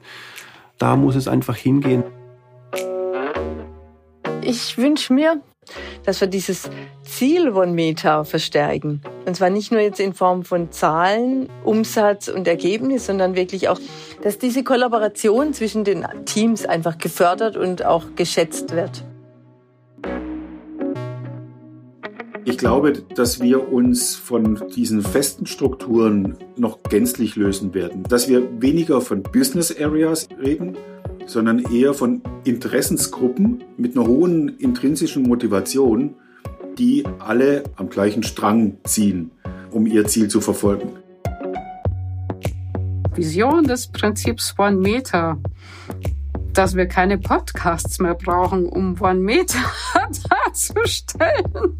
Da 0.78 0.96
muss 0.96 1.14
es 1.14 1.28
einfach 1.28 1.54
hingehen. 1.54 2.02
Ich 4.42 4.76
wünsche 4.78 5.12
mir, 5.12 5.40
dass 6.04 6.20
wir 6.20 6.28
dieses 6.28 6.70
Ziel 7.04 7.52
von 7.52 7.74
Meta 7.74 8.24
verstärken. 8.24 9.02
Und 9.26 9.36
zwar 9.36 9.50
nicht 9.50 9.72
nur 9.72 9.80
jetzt 9.80 10.00
in 10.00 10.14
Form 10.14 10.44
von 10.44 10.72
Zahlen, 10.72 11.48
Umsatz 11.64 12.28
und 12.28 12.48
Ergebnis, 12.48 13.06
sondern 13.06 13.36
wirklich 13.36 13.68
auch, 13.68 13.80
dass 14.22 14.38
diese 14.38 14.64
Kollaboration 14.64 15.52
zwischen 15.52 15.84
den 15.84 16.06
Teams 16.24 16.66
einfach 16.66 16.98
gefördert 16.98 17.56
und 17.56 17.84
auch 17.84 18.04
geschätzt 18.16 18.74
wird. 18.74 19.04
Ich 22.46 22.56
glaube, 22.56 22.92
dass 23.14 23.40
wir 23.40 23.70
uns 23.70 24.16
von 24.16 24.62
diesen 24.74 25.02
festen 25.02 25.46
Strukturen 25.46 26.38
noch 26.56 26.82
gänzlich 26.82 27.36
lösen 27.36 27.74
werden. 27.74 28.02
Dass 28.04 28.28
wir 28.28 28.62
weniger 28.62 29.02
von 29.02 29.22
Business 29.22 29.74
Areas 29.78 30.28
reden, 30.42 30.76
sondern 31.26 31.58
eher 31.72 31.94
von 31.94 32.22
Interessensgruppen 32.44 33.64
mit 33.76 33.96
einer 33.96 34.06
hohen 34.06 34.58
intrinsischen 34.58 35.22
Motivation, 35.24 36.14
die 36.78 37.04
alle 37.18 37.64
am 37.76 37.88
gleichen 37.88 38.22
Strang 38.22 38.78
ziehen, 38.84 39.30
um 39.70 39.86
ihr 39.86 40.06
Ziel 40.06 40.28
zu 40.28 40.40
verfolgen. 40.40 40.88
Vision 43.14 43.64
des 43.64 43.88
Prinzips 43.88 44.54
One 44.58 44.76
Meter 44.76 45.38
dass 46.52 46.74
wir 46.74 46.86
keine 46.86 47.18
Podcasts 47.18 47.98
mehr 48.00 48.14
brauchen, 48.14 48.66
um 48.66 49.00
One 49.00 49.20
Meter 49.20 49.58
darzustellen. 50.28 51.78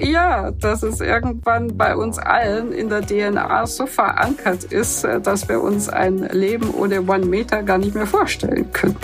Ja, 0.00 0.50
dass 0.50 0.82
es 0.82 1.00
irgendwann 1.00 1.76
bei 1.76 1.96
uns 1.96 2.18
allen 2.18 2.72
in 2.72 2.88
der 2.88 3.02
DNA 3.02 3.66
so 3.66 3.86
verankert 3.86 4.64
ist, 4.64 5.04
dass 5.04 5.48
wir 5.48 5.60
uns 5.62 5.88
ein 5.88 6.18
Leben 6.32 6.72
ohne 6.74 7.02
One 7.02 7.26
Meter 7.26 7.62
gar 7.62 7.78
nicht 7.78 7.94
mehr 7.94 8.06
vorstellen 8.06 8.72
können. 8.72 8.96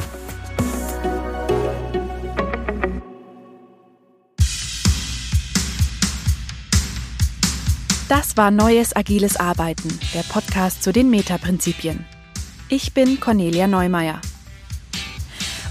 Das 8.08 8.36
war 8.36 8.50
Neues 8.50 8.94
Agiles 8.94 9.36
Arbeiten, 9.36 9.98
der 10.14 10.22
Podcast 10.22 10.82
zu 10.82 10.92
den 10.92 11.10
Metaprinzipien. 11.10 12.04
Ich 12.68 12.94
bin 12.94 13.18
Cornelia 13.18 13.66
Neumeier. 13.66 14.20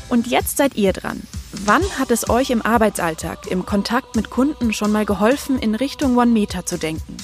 Und 0.09 0.27
jetzt 0.27 0.57
seid 0.57 0.75
ihr 0.75 0.93
dran. 0.93 1.21
Wann 1.55 1.83
hat 1.99 2.09
es 2.09 2.31
euch 2.31 2.49
im 2.49 2.63
Arbeitsalltag, 2.63 3.45
im 3.45 3.63
Kontakt 3.63 4.15
mit 4.15 4.31
Kunden 4.31 4.73
schon 4.73 4.91
mal 4.91 5.05
geholfen, 5.05 5.59
in 5.59 5.75
Richtung 5.75 6.17
One 6.17 6.31
Meter 6.31 6.65
zu 6.65 6.79
denken? 6.79 7.15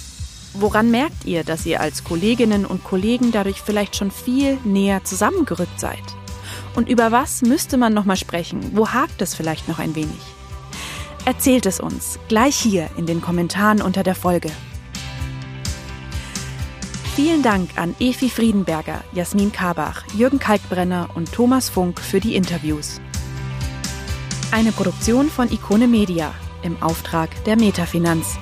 Woran 0.54 0.92
merkt 0.92 1.26
ihr, 1.26 1.44
dass 1.44 1.66
ihr 1.66 1.82
als 1.82 2.04
Kolleginnen 2.04 2.68
und 2.68 2.84
Kollegen 2.84 3.32
dadurch 3.32 3.60
vielleicht 3.62 3.96
schon 3.96 4.12
viel 4.12 4.60
näher 4.64 5.04
zusammengerückt 5.04 5.80
seid? 5.80 6.04
Und 6.76 6.90
über 6.90 7.12
was 7.12 7.42
müsste 7.42 7.78
man 7.78 7.96
noch 7.96 8.06
mal 8.06 8.16
sprechen? 8.16 8.72
Wo 8.76 8.90
hakt 8.90 9.20
es 9.24 9.34
vielleicht 9.34 9.68
noch 9.68 9.80
ein 9.80 9.96
wenig? 9.96 10.22
Erzählt 11.26 11.66
es 11.66 11.80
uns 11.80 12.20
gleich 12.28 12.56
hier 12.56 12.88
in 12.98 13.08
den 13.08 13.22
Kommentaren 13.22 13.82
unter 13.82 14.04
der 14.04 14.16
Folge. 14.16 14.52
Vielen 17.16 17.42
Dank 17.42 17.72
an 17.78 17.96
Efi 18.00 18.30
Friedenberger, 18.30 19.04
Jasmin 19.12 19.52
Kabach, 19.52 20.04
Jürgen 20.14 20.40
Kalkbrenner 20.40 21.10
und 21.16 21.32
Thomas 21.32 21.68
Funk 21.68 22.00
für 22.00 22.20
die 22.20 22.36
Interviews. 22.36 23.02
Eine 24.52 24.72
Produktion 24.72 25.30
von 25.30 25.52
Ikone 25.52 25.88
Media 25.88 26.34
im 26.64 26.82
Auftrag 26.82 27.44
der 27.44 27.56
Metafinanz. 27.56 28.40